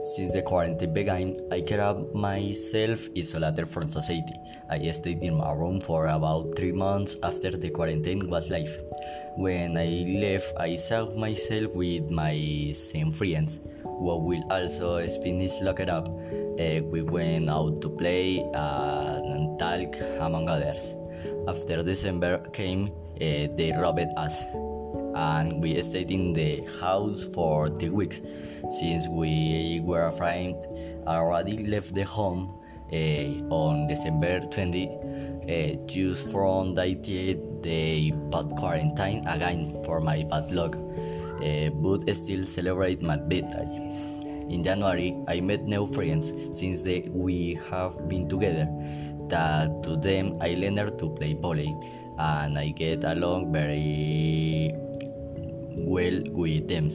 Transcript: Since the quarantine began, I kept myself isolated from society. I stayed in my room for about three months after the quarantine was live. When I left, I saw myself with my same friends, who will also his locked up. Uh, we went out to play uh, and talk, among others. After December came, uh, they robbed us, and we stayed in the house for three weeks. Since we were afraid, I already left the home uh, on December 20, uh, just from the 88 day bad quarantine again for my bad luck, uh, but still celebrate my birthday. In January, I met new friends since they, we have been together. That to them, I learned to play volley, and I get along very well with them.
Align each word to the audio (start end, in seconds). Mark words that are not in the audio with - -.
Since 0.00 0.32
the 0.32 0.40
quarantine 0.40 0.94
began, 0.94 1.34
I 1.52 1.60
kept 1.60 2.14
myself 2.14 3.10
isolated 3.14 3.70
from 3.70 3.90
society. 3.90 4.32
I 4.70 4.90
stayed 4.92 5.22
in 5.22 5.36
my 5.36 5.52
room 5.52 5.78
for 5.78 6.06
about 6.06 6.56
three 6.56 6.72
months 6.72 7.16
after 7.22 7.50
the 7.50 7.68
quarantine 7.68 8.30
was 8.30 8.48
live. 8.48 8.80
When 9.36 9.76
I 9.76 10.08
left, 10.08 10.54
I 10.56 10.76
saw 10.76 11.04
myself 11.16 11.76
with 11.76 12.10
my 12.10 12.72
same 12.72 13.12
friends, 13.12 13.60
who 13.84 14.16
will 14.16 14.42
also 14.50 14.96
his 14.96 15.60
locked 15.60 15.90
up. 15.90 16.08
Uh, 16.08 16.80
we 16.88 17.02
went 17.02 17.50
out 17.50 17.82
to 17.82 17.90
play 17.90 18.40
uh, 18.54 19.20
and 19.22 19.58
talk, 19.58 20.00
among 20.20 20.48
others. 20.48 20.94
After 21.46 21.82
December 21.82 22.38
came, 22.54 22.88
uh, 23.20 23.52
they 23.52 23.76
robbed 23.76 24.08
us, 24.16 24.44
and 25.20 25.62
we 25.62 25.80
stayed 25.82 26.10
in 26.10 26.32
the 26.32 26.64
house 26.80 27.22
for 27.22 27.68
three 27.68 27.90
weeks. 27.90 28.22
Since 28.80 29.06
we 29.08 29.80
were 29.84 30.06
afraid, 30.06 30.56
I 31.06 31.16
already 31.16 31.66
left 31.66 31.94
the 31.94 32.04
home 32.04 32.58
uh, 32.92 33.54
on 33.54 33.86
December 33.86 34.40
20, 34.40 34.88
uh, 34.88 35.86
just 35.86 36.32
from 36.32 36.74
the 36.74 36.82
88 36.82 37.62
day 37.62 38.10
bad 38.32 38.48
quarantine 38.56 39.26
again 39.26 39.64
for 39.84 40.00
my 40.00 40.22
bad 40.24 40.50
luck, 40.52 40.76
uh, 40.76 41.68
but 41.68 42.08
still 42.16 42.46
celebrate 42.46 43.02
my 43.02 43.16
birthday. 43.16 43.68
In 44.48 44.62
January, 44.62 45.16
I 45.28 45.40
met 45.40 45.66
new 45.66 45.86
friends 45.86 46.32
since 46.52 46.82
they, 46.82 47.00
we 47.10 47.60
have 47.70 48.08
been 48.08 48.28
together. 48.28 48.66
That 49.28 49.82
to 49.84 49.96
them, 49.96 50.32
I 50.40 50.54
learned 50.54 50.98
to 50.98 51.10
play 51.10 51.34
volley, 51.34 51.72
and 52.18 52.58
I 52.58 52.70
get 52.70 53.04
along 53.04 53.52
very 53.52 54.74
well 55.76 56.22
with 56.32 56.68
them. 56.68 56.88